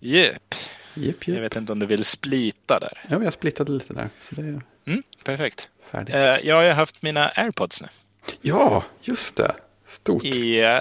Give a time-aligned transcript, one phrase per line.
[0.00, 0.54] Jep.
[0.94, 1.44] Jep, Jag jep.
[1.44, 3.04] vet inte om du vill splita där.
[3.08, 4.08] Ja, jag splittade lite där.
[4.20, 5.68] Så det är Mm, perfekt.
[5.90, 6.14] färdigt.
[6.14, 7.88] Eh, jag har haft mina airpods nu
[8.42, 9.54] Ja, just det.
[9.86, 10.24] Stort.
[10.24, 10.80] i eh,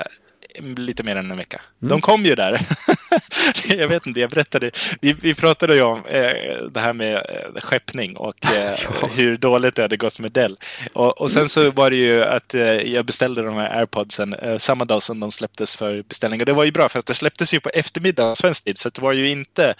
[0.77, 1.61] lite mer än en vecka.
[1.81, 1.89] Mm.
[1.89, 2.61] De kom ju där.
[3.77, 4.71] jag vet inte, jag berättade.
[5.01, 6.31] Vi, vi pratade ju om eh,
[6.71, 9.07] det här med eh, skeppning och eh, Ja.
[9.15, 10.57] hur dåligt det hade gått med Dell.
[10.93, 14.57] Och, och sen så var det ju att eh, jag beställde de här airpodsen eh,
[14.57, 16.39] samma dag som de släpptes för beställning.
[16.39, 18.77] Och det var ju bra för att det släpptes ju på eftermiddagen svensk tid.
[18.77, 19.73] Så det var ju inte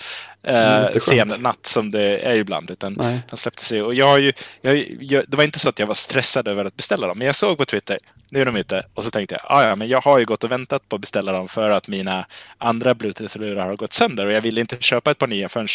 [0.43, 1.31] Mm, eh, jätteskönt.
[1.31, 2.71] sen natt som det är ibland.
[2.71, 3.19] Utan Nej.
[3.29, 3.81] de släpptes ju.
[3.83, 6.65] Och jag har ju, jag, jag, det var inte så att jag var stressad över
[6.65, 7.17] att beställa dem.
[7.17, 7.99] Men jag såg på Twitter,
[8.31, 8.83] nu är de ute.
[8.93, 11.01] Och så tänkte jag, "Ah, ja men jag har ju gått och väntat på att
[11.01, 12.25] beställa dem för att mina
[12.57, 12.95] andra
[13.27, 14.25] Bluetooth-lurar har gått sönder.
[14.25, 15.67] Och jag ville inte köpa ett par nya förrän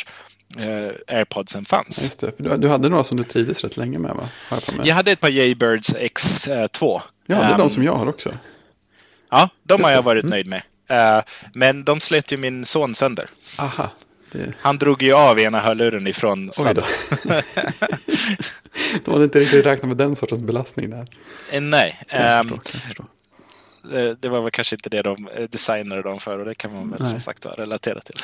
[0.59, 2.05] eh, airpodsen fanns.
[2.05, 2.37] Just det.
[2.37, 4.29] För du, du hade några som du trivdes rätt länge med, va?
[4.85, 7.01] Jag hade ett par Jaybirds X2.
[7.27, 8.31] Ja, det är Ehm, de som jag har också.
[9.31, 9.97] Ja, de Just har det.
[9.97, 10.31] jag varit Mm.
[10.31, 10.63] nöjd med.
[10.89, 13.27] Eh, men de slet ju min son sönder.
[13.59, 13.91] Aha.
[14.33, 14.53] Det...
[14.61, 16.85] Han drog ju av ena hörluren ifrån sladden.
[19.05, 21.07] De hade inte riktigt räknat med den sortens belastning där.
[21.51, 22.01] Eh, Nej.
[22.09, 23.05] Jag ehm, förstå, kan jag förstå.
[23.83, 26.73] Det, det var väl kanske inte det de eh, designade dem för och det kan
[26.73, 27.11] man väl Nej.
[27.11, 28.17] som sagt relatera till.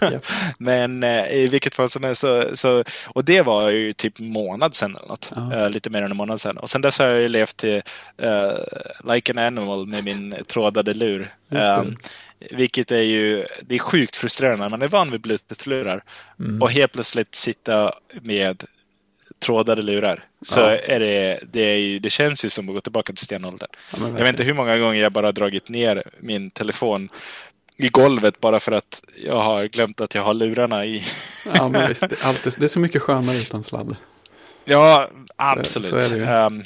[0.00, 0.26] Japp.
[0.58, 4.74] Men eh, i vilket fall som helst så, så, och det var ju typ månad
[4.74, 5.32] sedan eller något.
[5.52, 6.56] Eh, lite mer än en månad sedan.
[6.56, 7.82] Och sen dess har jag ju levt till
[8.22, 11.34] uh, like an animal med min trådade lur.
[11.50, 11.96] Ehm,
[12.50, 16.02] vilket är ju, det är sjukt frustrerande man är van vid bluetooth-lurar
[16.40, 16.62] Mm.
[16.62, 18.64] och helt plötsligt sitta med
[19.40, 20.24] trådade lurar.
[20.42, 20.70] Så Ja.
[20.70, 23.68] är det, det, är ju, det känns ju som att gå tillbaka till stenåldern.
[23.92, 27.08] Ja, Jag vet inte hur många gånger jag bara har dragit ner min telefon
[27.76, 31.04] i golvet bara för att jag har glömt att jag har lurarna i.
[31.54, 32.00] Ja, men visst.
[32.00, 33.96] Det är, alltid, det är så mycket skönare utan sladd.
[34.64, 36.04] Ja, absolut.
[36.04, 36.24] så ju.
[36.24, 36.62] Ehm,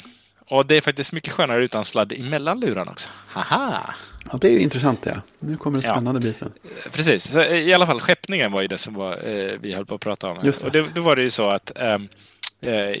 [0.47, 3.09] och det är faktiskt mycket skönare utan sladd emellan lurarna också.
[3.27, 3.93] Haha!
[4.31, 5.13] Ja, det är ju intressant ja.
[5.39, 5.93] Nu kommer den Ja.
[5.95, 6.51] spännande biten.
[6.91, 9.85] Precis, så eh, i alla fall skeppningen var ju det som var, eh, vi höll
[9.85, 10.37] på att prata om.
[10.43, 10.65] Just det.
[10.67, 11.97] Och det, då var det ju så att eh,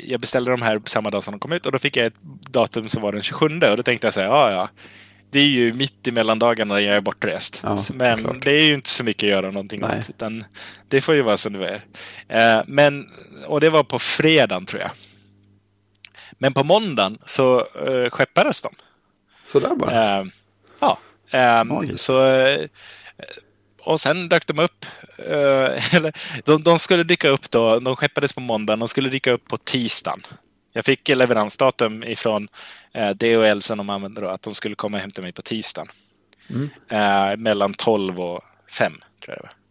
[0.03, 2.21] jag beställde de här samma dag som de kom ut och då fick jag ett
[2.49, 4.69] datum som var den 27 och då tänkte jag säga, ja ja.
[5.29, 7.61] Det är ju mitt i mellandagarna när jag är bortrest.
[7.63, 8.43] Ja, men såklart.
[8.43, 9.99] det är ju inte så mycket att göra någonting Nej.
[9.99, 10.09] åt.
[10.09, 10.43] Utan
[10.87, 11.81] det får ju vara som det
[12.27, 12.57] är.
[12.57, 13.09] Eh, men,
[13.45, 14.91] och det var på fredagen tror jag.
[16.31, 18.73] Men på måndagen så eh, skeppades de.
[19.45, 20.19] Sådär bara.
[20.19, 20.25] Eh,
[20.79, 20.97] ja.
[21.29, 21.99] Eh, Magiskt.
[21.99, 22.67] så, eh,
[23.85, 24.85] och sen dök de upp.
[25.17, 26.13] Eh, eller,
[26.45, 27.79] de, de skulle dyka upp då.
[27.79, 28.79] De skeppades på måndagen.
[28.79, 30.25] De skulle dyka upp på tisdagen.
[30.73, 32.47] Jag fick leveransdatum ifrån
[32.93, 35.87] eh, DHL som de använder då, att de skulle komma och hämta mig på tisdagen.
[36.49, 36.69] Mm.
[36.89, 38.41] Eh, mellan 12 och
[38.71, 39.64] 5 tror jag det var.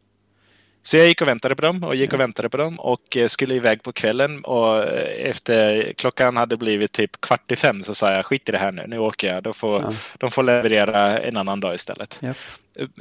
[0.87, 3.27] Så jag gick och väntade på dem och gick och väntade på dem och eh,
[3.29, 7.95] skulle iväg på kvällen och eh, efter klockan hade blivit typ kvart i fem så
[7.95, 9.43] sa jag skit i det här nu, nu åker jag.
[9.43, 9.93] De får, Ja.
[10.19, 12.19] de får leverera en annan dag istället.
[12.23, 12.37] Japp.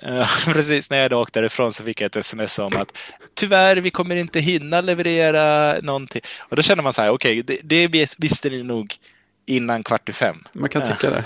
[0.03, 2.97] Eh, Precis när jag då åkte därifrån så fick jag ett sms om att
[3.33, 6.21] tyvärr, vi kommer inte hinna leverera någonting.
[6.39, 8.95] Och då känner man så här, okej, det, det vis- visste ni nog
[9.45, 10.43] innan kvart i fem.
[10.53, 11.23] Man kan tycka det.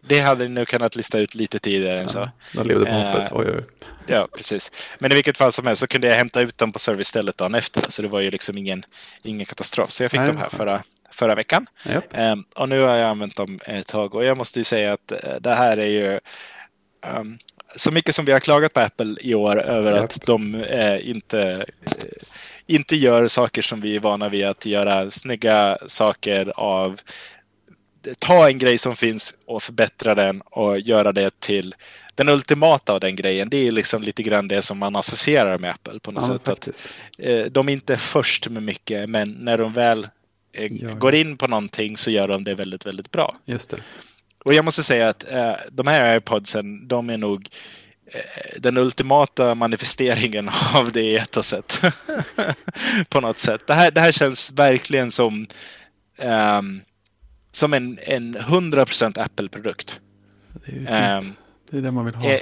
[0.00, 2.18] Det hade ni nog kunnat lista ut lite tidigare än så.
[2.18, 3.32] Ja, de levde på Eh, hoppet.
[3.32, 3.62] Oj, oj.
[4.06, 4.72] Ja, precis.
[4.98, 7.54] Men i vilket fall som helst så kunde jag hämta ut dem på servicestället dagen
[7.54, 7.84] efter.
[7.88, 8.84] Så det var ju liksom ingen,
[9.22, 9.90] ingen katastrof.
[9.90, 11.66] Så jag fick Nej, dem här förra, förra veckan.
[11.82, 12.04] Japp.
[12.12, 14.14] Ehm, och nu har jag använt dem ett tag.
[14.14, 16.20] Och jag måste ju säga att eh, det här är ju...
[17.06, 17.38] ehm,
[17.76, 20.04] så mycket som vi har klagat på Apple i år över Japp.
[20.04, 22.04] att de eh, inte, eh,
[22.66, 27.00] inte gör saker som vi är vana vid att göra snygga saker av
[28.18, 31.74] ta en grej som finns och förbättra den och göra det till
[32.14, 33.48] den ultimata av den grejen.
[33.50, 36.48] Det är liksom lite grann det som man associerar med Apple på något Ja, sätt.
[36.48, 36.68] Att,
[37.18, 40.08] eh, de är inte först med mycket, men när de väl
[40.52, 40.94] eh, Ja.
[40.94, 43.36] går in på någonting så gör de det väldigt, väldigt bra.
[43.44, 43.76] Just det.
[44.44, 47.48] Och jag måste säga att eh, de här airpodsen, de är nog
[48.06, 48.20] eh,
[48.60, 51.80] den ultimata manifesteringen av det etoset.
[53.08, 53.66] på något sätt.
[53.66, 55.46] Det här, det här känns verkligen som
[56.18, 56.80] ehm,
[57.52, 60.00] som en, en 100% Apple-produkt.
[60.66, 61.36] Det är ju Ehm, fint.
[61.70, 62.30] Det är det man vill ha.
[62.30, 62.40] Eh,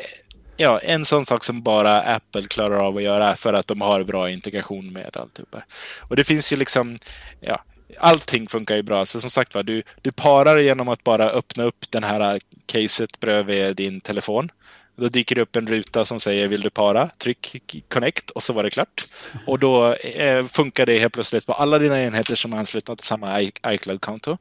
[0.61, 4.03] Ja, en sån sak som bara Apple klarar av att göra för att de har
[4.05, 5.63] bra integration med alltihopa.
[5.99, 6.97] Och det finns ju liksom,
[7.41, 7.65] ja,
[7.99, 9.05] allting funkar ju bra.
[9.05, 13.21] Så som sagt var, du, du parar genom att bara öppna upp den här caset
[13.21, 14.51] bredvid din telefon.
[14.99, 17.07] Då dyker det upp en ruta som säger vill du para?
[17.07, 17.57] Tryck
[17.89, 19.05] connect och så var det klart.
[19.47, 23.07] Och då eh, funkar det helt plötsligt på alla dina enheter som är anslutna till
[23.07, 24.39] samma iCloud-konto.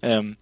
[0.00, 0.36] Um,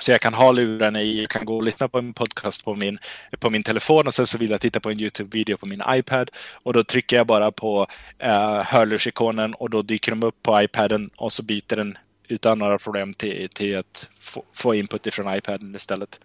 [0.00, 2.74] så jag kan ha luren i, jag kan gå och lyssna på en podcast på
[2.74, 2.98] min,
[3.38, 6.30] på min telefon och sen så vill jag titta på en YouTube-video på min iPad.
[6.52, 7.86] Och då trycker jag bara på
[8.18, 11.98] eh, hörlursikonen och då dyker de upp på iPaden och så byter den
[12.28, 16.20] utan några problem till, till att få, få input ifrån iPaden istället.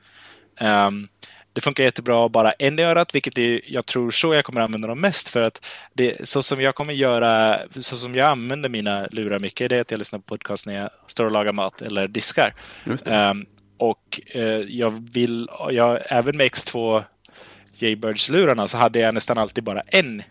[0.62, 1.08] Um,
[1.58, 4.88] det funkar jättebra bara en i örat, vilket är, jag tror så jag kommer använda
[4.88, 5.30] dem mest.
[5.30, 9.70] För att det, så som jag kommer göra, så som jag använder mina lurar mycket,
[9.70, 12.54] det är att jag lyssnar på podcast när jag står och lagar mat eller diskar.
[13.06, 13.46] Um,
[13.78, 17.04] och uh, jag vill, jag, även med X2
[17.74, 20.24] Jaybirds-lurarna så hade jag nästan alltid bara en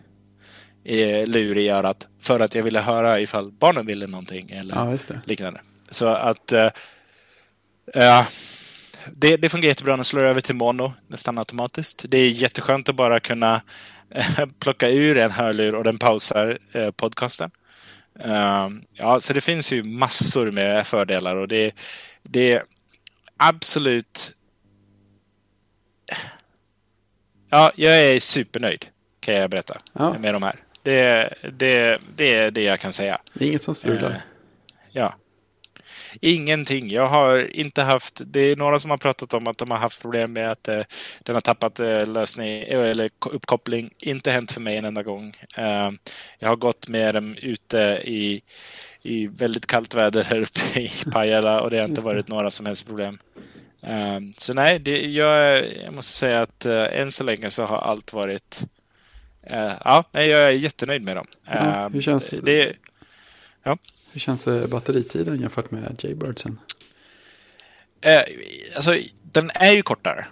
[0.83, 4.97] eh, lur i örat för att jag ville höra ifall barnen ville någonting eller Ja,
[5.25, 5.61] liknande.
[5.89, 6.69] Så att uh,
[7.95, 8.27] uh,
[9.11, 12.05] det, det fungerar jättebra när slår över till mono nästan automatiskt.
[12.07, 13.61] Det är jätteskönt att bara kunna
[14.59, 17.51] plocka ur en hörlur och den pausar eh, podcasten.
[18.25, 21.75] Uh, ja, så det finns ju massor med fördelar och det,
[22.23, 22.63] det är
[23.37, 24.33] absolut
[27.49, 28.85] Ja, jag är supernöjd
[29.19, 30.19] kan jag berätta ja.
[30.19, 30.55] med de här.
[30.83, 33.21] Det, det, det är det jag kan säga.
[33.33, 34.09] Det är inget som strular.
[34.09, 34.15] Uh,
[34.91, 35.13] ja.
[36.21, 36.89] Ingenting.
[36.89, 38.21] Jag har inte haft...
[38.25, 40.81] Det är några som har pratat om att de har haft problem med att eh,
[41.23, 43.93] den har tappat eh, lösning eller uppkoppling.
[43.99, 45.35] Inte hänt för mig en enda gång.
[45.55, 45.91] Eh,
[46.39, 48.41] jag har gått med dem ute i,
[49.01, 52.65] i väldigt kallt väder här uppe i Pajala och det har inte varit några som
[52.65, 53.17] helst problem.
[53.81, 57.77] Um, så nej, det, jag, jag, måste säga att uh, än så länge så har
[57.77, 58.61] allt varit...
[59.49, 61.27] Ja, jag är jättenöjd med dem.
[61.45, 62.73] Ja, hur, känns, det,
[63.63, 63.77] ja.
[64.17, 66.59] Hur känns batteritiden jämfört med Jaybirdsen?
[68.05, 68.35] Uh,
[68.75, 70.25] alltså, den är ju kortare.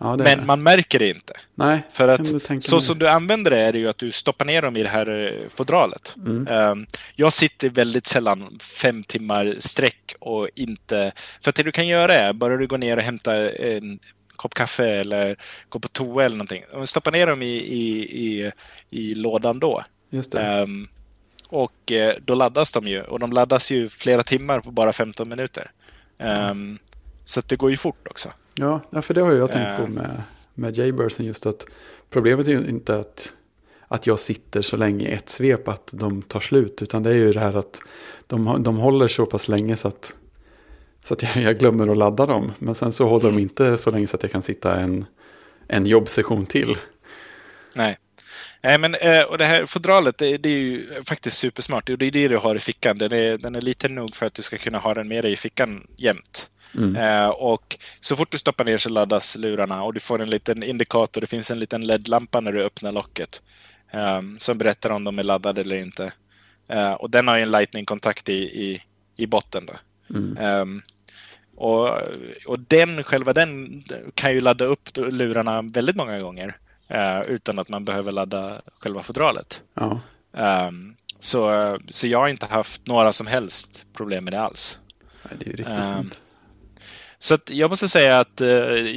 [0.00, 1.32] Ja, men man märker det inte.
[1.54, 2.82] Nej, För att så mig.
[2.82, 5.26] som du använder det är det ju att du stoppar ner dem i det här
[5.26, 6.14] eh, fodralet.
[6.16, 6.48] Mm.
[6.48, 11.12] Um, jag sitter väldigt sällan fem timmar sträck och inte...
[11.40, 13.98] För att det du kan göra är, bara du går ner och hämtar en
[14.36, 15.36] kopp kaffe eller
[15.68, 16.62] går på toa eller någonting.
[16.84, 18.52] Stoppa ner dem i, i, i,
[18.90, 19.84] i lådan då.
[20.10, 20.62] Just det.
[20.62, 20.88] Um,
[21.48, 23.02] och eh, då laddas de ju.
[23.02, 25.70] Och de laddas ju flera timmar på bara 15 minuter.
[26.18, 26.78] Um, mm.
[27.24, 28.28] Så att det går ju fort också.
[28.54, 30.22] Ja, för det har jag tänkt på med,
[30.54, 31.66] med Jaybursen just att
[32.10, 33.32] problemet är ju inte att,
[33.88, 36.82] att jag sitter så länge i ett svep att de tar slut.
[36.82, 37.80] Utan det är ju det här att
[38.26, 40.14] de, de håller så pass länge så att,
[41.04, 42.52] så att jag, jag glömmer att ladda dem.
[42.58, 45.06] Men sen så håller de inte så länge så att jag kan sitta en,
[45.66, 46.76] en jobbsession till.
[47.74, 47.98] Nej.
[48.62, 51.88] Nej, men eh, och det här fodralet, det, det, är ju faktiskt supersmart.
[51.88, 52.98] Och det är det du har i fickan.
[52.98, 55.32] Den är, den är liten nog för att du ska kunna ha den med dig
[55.32, 56.48] i fickan jämt.
[56.74, 56.96] Mm.
[56.96, 60.62] Eh, och så fort du stoppar ner så laddas lurarna och du får en liten
[60.62, 61.20] indikator.
[61.20, 63.42] Det finns en liten LED-lampa när du öppnar locket
[63.90, 66.12] eh, som berättar om de är laddade eller inte.
[66.68, 68.82] Eh, och den har ju en Lightning-kontakt i, i,
[69.16, 69.66] i botten.
[69.66, 69.74] Då.
[70.16, 70.36] Mm.
[70.36, 70.82] Ehm,
[71.56, 71.88] och,
[72.46, 73.82] och den, själva den
[74.14, 76.56] kan ju ladda upp lurarna väldigt många gånger
[76.88, 79.62] eh, utan att man behöver ladda själva fodralet.
[79.74, 80.00] Ja.
[80.68, 84.78] Um, så, så jag har inte haft några som helst problem med det alls.
[85.22, 86.20] Nej, det är riktigt um, fint.
[87.18, 88.48] Så att jag måste säga att uh,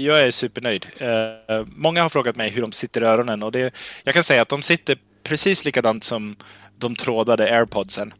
[0.02, 0.88] jag är supernöjd.
[1.02, 3.74] Uh, många har frågat mig hur de sitter i öronen och det,
[4.04, 6.36] jag kan säga att de sitter precis likadant som
[6.78, 8.14] de trådade airpodsen.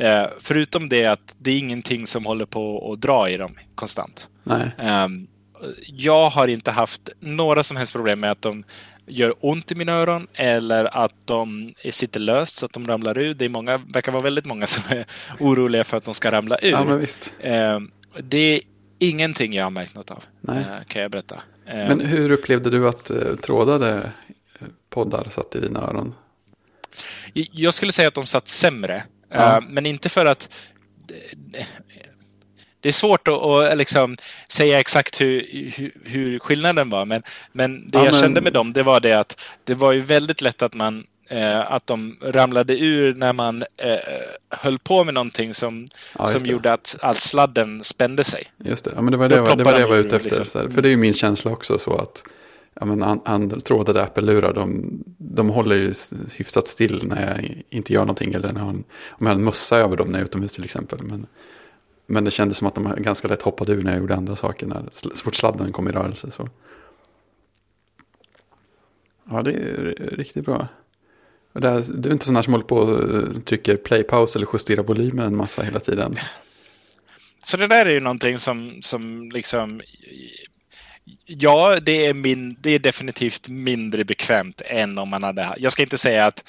[0.00, 4.28] Uh, förutom det att det är ingenting som håller på att dra i dem konstant.
[4.44, 4.70] Nej.
[5.04, 5.28] Um,
[5.86, 8.64] jag har inte haft några som helst problem med att de
[9.06, 13.34] gör ont i mina öron eller att de sitter löst så att de ramlar ur.
[13.34, 15.06] Det är många, verkar vara väldigt många som är
[15.38, 16.70] oroliga för att de ska ramla ur.
[17.42, 17.76] Ja.
[17.76, 18.60] Um, det är
[18.98, 20.58] ingenting jag har märkt något av, Nej.
[20.58, 21.34] Eh, kan jag berätta.
[21.66, 24.12] Eh, Men hur upplevde du att eh, trådade
[24.90, 26.14] poddar satt i dina öron?
[27.32, 29.04] Jag skulle säga att de satt sämre.
[29.28, 29.62] Ja.
[29.68, 30.50] Men inte för att...
[32.86, 34.16] Det är svårt att liksom
[34.48, 37.04] säga exakt hur, hur, hur, skillnaden var.
[37.04, 38.22] Men, men det ja, jag men...
[38.22, 41.72] kände med dem det var det att det var ju väldigt lätt att man eh,
[41.72, 43.96] att de ramlade ur när man eh,
[44.50, 45.86] höll på med någonting som,
[46.18, 48.44] ja, som gjorde att, att sladden spände sig.
[48.64, 50.40] Just det, ja, men det var det, var, det, var det jag var ute efter.
[50.40, 50.70] Liksom.
[50.70, 52.24] För det är ju min känsla också så att
[52.80, 55.94] ja, men and, and, trådade Apple-lurar de, de håller ju
[56.36, 58.34] hyfsat still när jag inte gör någonting.
[58.34, 58.84] Eller när jag, om
[59.18, 61.02] jag har en mössa över dem när jag är utomhus till exempel.
[61.02, 61.26] Men,
[62.06, 64.66] men det kändes som att de ganska lätt hoppade ur när jag gjorde andra saker.
[64.66, 66.30] När, så fort sladden kom i rörelse.
[66.30, 66.48] Så.
[69.30, 70.68] Ja, det är riktigt bra.
[71.52, 74.82] Där, du är inte sån här som håller på och eh, trycker play-paus eller justerar
[74.82, 76.16] volymen en massa hela tiden.
[77.44, 79.80] Så det där är ju någonting som, som liksom...
[81.24, 85.54] Ja, det är, min, det är definitivt mindre bekvämt än om man hade...
[85.58, 86.44] Jag ska inte säga att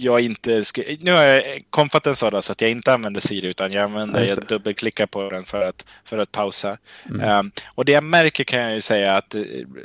[0.00, 0.96] jag inte skulle...
[1.00, 4.26] Nu har jag konfat en så att jag inte använder Siri utan jag använder, ja,
[4.28, 6.78] jag dubbelklickar på den för att, för att pausa.
[7.08, 7.38] Mm.
[7.38, 9.34] Um, och det jag märker kan jag ju säga att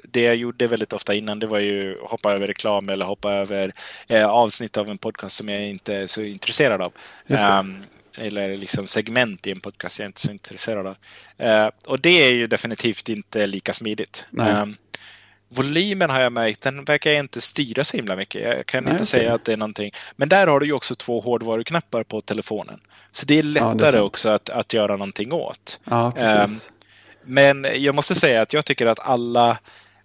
[0.03, 3.73] det jag gjorde väldigt ofta innan det var ju hoppa över reklam eller hoppa över
[4.07, 6.93] eh, avsnitt av en podcast som jag inte är så intresserad av.
[7.27, 7.83] Um,
[8.17, 10.97] eller liksom segment i en podcast jag är inte så intresserad av.
[11.43, 14.25] Uh, och det är ju definitivt inte lika smidigt.
[14.31, 14.75] Um,
[15.53, 18.41] volymen har jag märkt, den verkar inte styra så himla mycket.
[18.41, 19.19] Jag kan Nej, inte okay.
[19.19, 19.91] säga att det är någonting.
[20.15, 22.79] Men där har du ju också två hårdvaruknappar på telefonen.
[23.11, 25.79] Så det är lättare ja, det är också att, att göra någonting åt.
[25.83, 26.13] Ja.
[26.45, 26.49] Um,
[27.23, 29.57] men jag måste säga att jag tycker att alla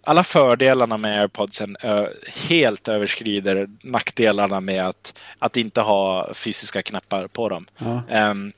[0.05, 1.76] alla fördelarna med airpodsen
[2.49, 7.67] helt överskrider nackdelarna med att, att inte ha fysiska knappar på dem.
[7.78, 8.31] Ja.
[8.31, 8.52] Um,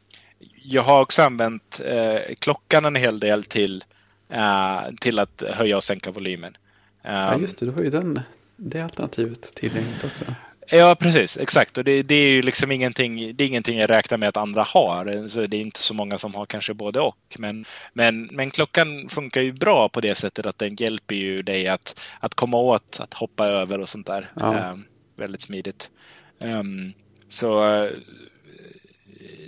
[0.63, 3.85] jag har också använt uh, klockan en hel del till,
[4.33, 6.57] uh, till att höja och sänka volymen.
[7.05, 7.67] Um, ja, just det.
[7.67, 8.21] Du har ju den,
[8.57, 10.25] det alternativet tillgängligt också.
[10.73, 11.39] Ja, precis.
[11.39, 11.79] Exakt.
[11.79, 14.63] Och det, det, är ju liksom ingenting, det är ingenting jag räknar med att andra
[14.63, 15.29] har.
[15.29, 17.37] Så det är inte så många som har kanske både och.
[17.39, 21.69] Men, men, men klockan funkar ju bra på det sättet att den hjälper ju dig
[21.69, 24.31] att, att komma åt, att hoppa över och sånt där.
[24.37, 24.71] Ja.
[24.71, 24.85] Um,
[25.17, 25.91] väldigt smidigt.
[26.39, 26.93] Um,
[27.29, 27.89] så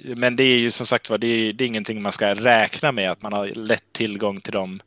[0.05, 2.93] men det är ju som sagt var, det är, det är ingenting man ska räkna
[2.93, 4.81] med att man har lätt tillgång till de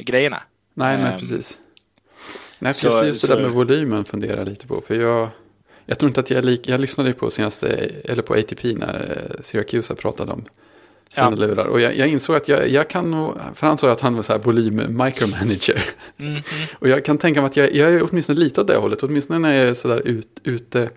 [0.00, 0.42] grejerna.
[0.74, 1.58] Nej, nej, um, precis.
[2.62, 4.82] Nej, så, just det där med volymen funderar lite på.
[4.86, 5.28] För jag,
[5.86, 9.42] jag tror inte att jag lik, jag lyssnade på senaste, eller på ATP när eh,
[9.42, 10.44] Syracuse pratade om
[11.10, 11.64] sina ja.
[11.64, 14.32] Och jag, jag, insåg att jag, jag kan för han sa att han var så
[14.32, 15.84] här volym micromanager.
[16.16, 16.74] Mm -hmm.
[16.78, 19.38] och jag kan tänka mig att jag, jag är åtminstone lite åt det hållet, åtminstone
[19.38, 20.90] när jag är så där ut, ute,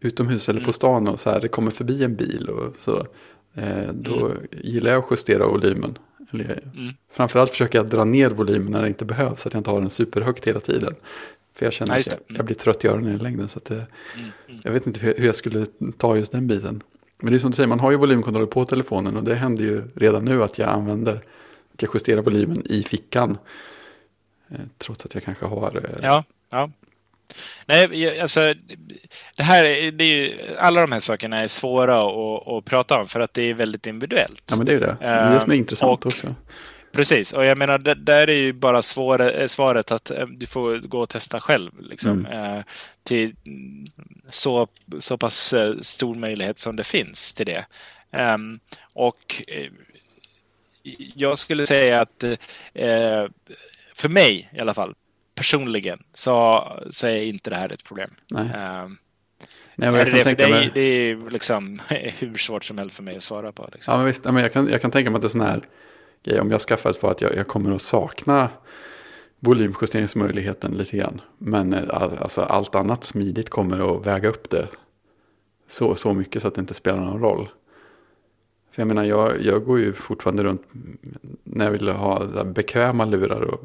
[0.00, 0.66] utomhus eller mm.
[0.66, 3.06] på stan och så här, det kommer förbi en bil och så.
[3.54, 4.38] Eh, då mm.
[4.50, 5.98] gillar jag att justera volymen.
[6.30, 6.94] Eller, mm.
[7.10, 9.80] Framförallt försöker jag dra ner volymen när det inte behövs, så att jag inte har
[9.80, 10.94] den superhögt hela tiden.
[11.54, 13.48] För jag känner ja, att jag, jag, blir trött i öronen i längden.
[13.48, 14.60] Så att det, mm, mm.
[14.64, 15.66] Jag vet inte hur jag skulle
[15.96, 16.82] ta just den biten.
[17.20, 19.64] Men det är som du säger, man har ju volymkontroll på telefonen och det händer
[19.64, 21.14] ju redan nu att jag använder,
[21.74, 23.38] att jag justerar volymen i fickan.
[24.48, 25.76] Eh, trots att jag kanske har...
[25.76, 26.70] Eh, ja, ja.
[27.66, 28.54] Nej, alltså
[29.36, 33.06] det här, det är ju, alla de här sakerna är svåra att, att prata om
[33.06, 34.42] för att det är väldigt individuellt.
[34.50, 34.96] Ja, men det är ju det.
[35.00, 36.34] Det är det som är ehm, intressant och, också.
[36.92, 41.00] Precis, och jag menar, där är ju bara svår, svaret att eh, du får gå
[41.00, 41.72] och testa själv.
[41.80, 42.56] Liksom, mm.
[42.56, 42.64] Eh,
[43.02, 43.34] till
[44.30, 44.68] så,
[44.98, 47.64] så pass eh, stor möjlighet som det finns till det.
[48.34, 48.60] Um,
[48.94, 49.42] och
[51.14, 52.24] jag skulle säga att
[53.94, 54.94] för mig i alla fall,
[55.38, 58.10] personligen, så, så är inte det här ett problem.
[58.30, 58.50] Nej.
[58.84, 58.98] Um,
[59.80, 60.70] Nej, men kan det, tänka mig...
[60.74, 61.78] det är liksom
[62.18, 63.68] hur svårt som helst för mig att svara på.
[63.72, 63.92] Liksom.
[63.92, 65.60] Ja, men visst, men jag, kan, jag kan tänka mig att det är sån här
[66.24, 66.40] grej.
[66.40, 68.48] Om jag skaffar ett par att jag, jag kommer att sakna
[69.40, 71.20] volymjusteringsmöjligheten lite grann.
[71.38, 74.68] Men eh, alltså, allt annat smidigt kommer att väga upp det
[75.68, 77.48] så, så mycket så att det inte spelar någon roll.
[78.70, 80.62] För jag menar, jag, jag går ju fortfarande runt
[81.44, 83.64] när jag vill ha bekväma lurar och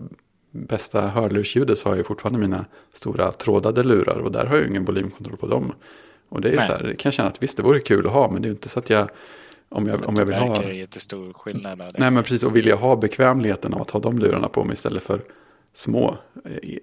[0.54, 4.86] bästa hörlursljudet så har jag fortfarande mina stora trådade lurar och där har jag ingen
[4.86, 5.74] volymkontroll på dem.
[6.30, 6.68] Och det är Nej.
[6.68, 8.46] så här, det kan jag känna att visst det vore kul att ha men det
[8.46, 9.10] är ju inte så att jag
[9.70, 10.62] om jag, om jag vill ha...
[10.62, 11.78] Det jättestor skillnad.
[11.78, 11.92] Där.
[11.98, 14.74] Nej men precis och vill jag ha bekvämligheten av att ha de lurarna på mig
[14.74, 15.22] istället för
[15.74, 16.78] små eh,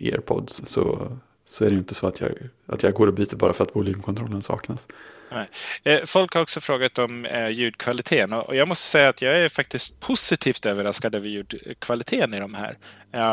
[0.00, 1.12] airpods så,
[1.46, 2.30] så är det ju inte så att jag,
[2.66, 4.86] att jag går och byter bara för att volymkontrollen saknas.
[5.30, 5.48] Nej.
[5.84, 9.48] Eh, folk har också frågat om eh, ljudkvaliteten och jag måste säga att jag är
[9.48, 12.76] faktiskt positivt överraskad över ljudkvaliteten i de här.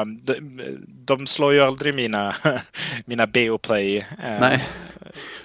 [0.02, 2.36] Um, de, de slår ju aldrig mina,
[3.06, 4.68] mina BO-play uh, Nej,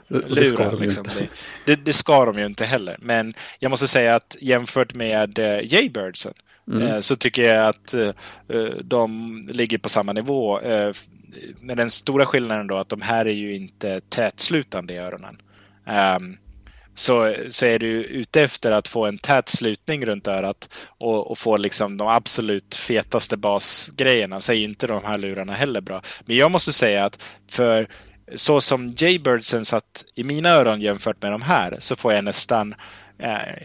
[0.09, 0.35] det, lurar.
[0.35, 1.05] Det ska, de liksom.
[1.05, 1.29] det,
[1.65, 2.97] det, det, ska de ju inte heller.
[3.01, 6.35] Men jag måste säga att jämfört med uh, Jaybirdsen
[6.71, 6.83] mm.
[6.83, 8.11] Eh, så tycker jag att eh,
[8.49, 10.61] eh, de ligger på samma nivå.
[11.61, 15.39] Men den stora skillnaden då att de här är ju inte tätslutande i öronen.
[15.87, 16.37] Ehm,
[16.95, 21.39] så, så är du ute efter att få en tät slutning runt örat och, och
[21.39, 26.03] få liksom de absolut fetaste basgrejerna så är ju inte de här lurarna heller bra.
[26.27, 27.89] Men jag måste säga att för
[28.35, 32.75] så som Jaybirdsen satt i mina öron jämfört med de här så får jag nästan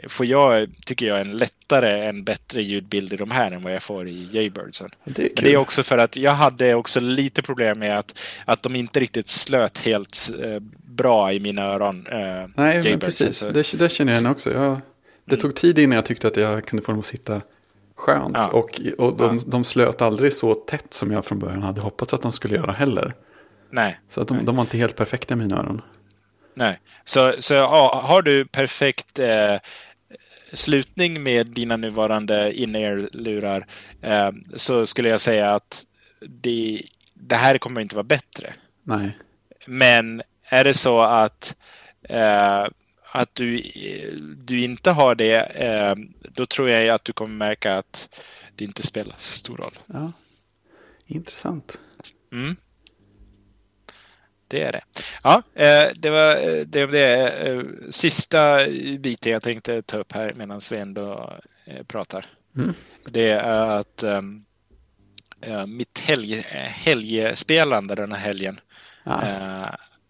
[0.07, 3.83] får jag, tycker jag, en lättare, en bättre ljudbild i de här än vad jag
[3.83, 4.89] får i Jaybirdsen.
[5.03, 8.75] Det det är också för att jag hade också lite problem med att, att de
[8.75, 12.07] inte riktigt slöt helt eh, bra i mina öron.
[12.07, 12.17] Eh,
[12.55, 13.38] Nej, men precis.
[13.38, 14.53] Så, det, det känner jag igen också.
[14.53, 14.77] Jag,
[15.25, 15.41] det mm.
[15.41, 17.41] tog tid innan jag tyckte att jag kunde få dem att sitta
[17.95, 18.38] skönt.
[18.38, 18.48] Ja.
[18.48, 19.43] Och, och de, ja.
[19.48, 22.72] de slöt aldrig så tätt som jag från början hade hoppats att de skulle göra
[22.72, 23.13] heller.
[23.69, 24.00] Nej.
[24.10, 24.45] Så att de, Nej.
[24.45, 25.81] de var inte helt perfekta i mina öron.
[26.53, 29.57] Nej, så, så ja, har du perfekt eh,
[30.53, 33.65] slutning med dina nuvarande in-ear-lurar
[34.01, 35.86] eh, så skulle jag säga att
[36.22, 36.81] det,
[37.13, 38.53] det här kommer inte vara bättre.
[38.83, 39.17] Nej.
[39.67, 41.55] Men är det så att,
[42.03, 42.67] eh,
[43.12, 43.62] att du,
[44.38, 48.19] du inte har det, eh, då tror jag att du kommer märka att
[48.55, 49.79] det inte spelar så stor roll.
[49.86, 50.12] Ja,
[51.07, 51.79] Intressant.
[52.31, 52.55] Mm.
[54.53, 54.81] Det är det.
[55.24, 55.41] Ja,
[55.95, 58.67] det var det, det sista
[59.00, 61.33] biten jag tänkte ta upp här medan vi ändå
[61.88, 62.25] pratar.
[62.55, 62.74] Mm.
[63.12, 64.03] Det är att
[65.67, 68.60] mitt helg, helgspelande den här helgen
[69.03, 69.67] ah.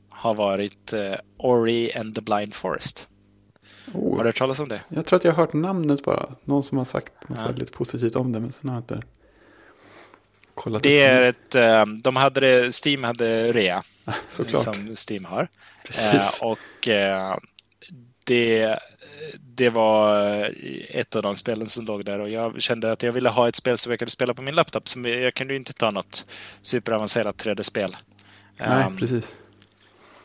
[0.09, 0.93] har varit
[1.37, 3.07] Ori and the Blind Forest.
[3.93, 4.15] Oh.
[4.15, 4.81] Har du hört talas om det?
[4.87, 6.35] Jag tror att jag har hört namnet bara.
[6.43, 7.47] Någon som har sagt något ja.
[7.47, 9.01] väldigt positivt om det, men sen har jag inte
[10.55, 10.83] kollat.
[10.83, 13.83] Det är ett, um, de hade det, Steam hade rea.
[14.29, 14.63] Såklart.
[14.63, 15.47] Som Steam har.
[15.85, 16.41] Precis.
[16.41, 17.37] Uh, och uh,
[18.23, 18.79] det,
[19.39, 20.15] det var
[20.89, 23.55] ett av de spelen som låg där och jag kände att jag ville ha ett
[23.55, 24.87] spel som jag kunde spela på min laptop.
[24.87, 26.25] Som jag kunde ju inte ta något
[26.61, 27.95] superavancerat 3D-spel.
[28.57, 29.35] Nej, um, precis.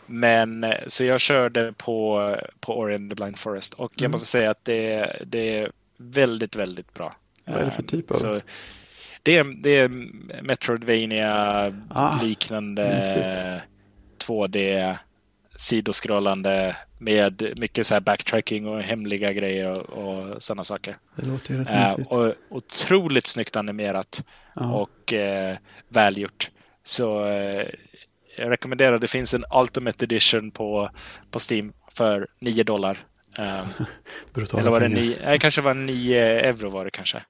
[0.06, 4.10] Men så jag körde på, på Ori and the Blind Forest och jag mm.
[4.10, 7.16] måste säga att det, det är väldigt, väldigt bra.
[7.44, 8.18] Vad är det för typ av?
[8.18, 8.40] Så
[9.22, 9.88] det, är, det är
[10.42, 11.32] Metroidvania
[11.90, 13.62] ah, liknande
[14.26, 14.96] 2D
[15.56, 20.96] sidoskrollande med mycket så här backtracking och hemliga grejer och, och sådana saker.
[21.16, 24.72] Det låter ju rätt eh, och Otroligt snyggt animerat ah.
[24.72, 25.56] och eh,
[25.88, 26.50] välgjort.
[26.84, 27.66] Så eh,
[28.36, 30.90] jag rekommenderar, det finns en Ultimate Edition på,
[31.30, 32.98] på Steam för 9 dollar.
[33.38, 33.86] Um,
[34.58, 37.22] eller var det 9, nej, kanske var 9 euro var det kanske.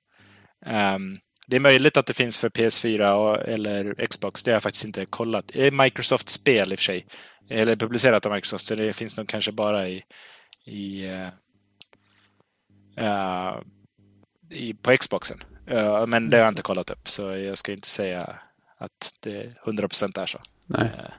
[0.67, 1.19] Um,
[1.49, 4.43] det är möjligt att det finns för PS4 och, eller Xbox.
[4.43, 5.45] Det har jag faktiskt inte kollat.
[5.49, 7.07] Det är Microsoft-spel i och för sig.
[7.51, 10.05] Eller publicerat av Microsoft, så det finns nog kanske bara i,
[10.67, 11.29] i, uh,
[13.01, 13.63] uh,
[14.51, 15.43] i på Xboxen.
[15.71, 18.39] Uh, men det har jag inte kollat upp, så jag ska inte säga
[18.79, 20.39] att det 100% är så.
[20.67, 20.91] Nej.
[20.99, 21.13] Eh,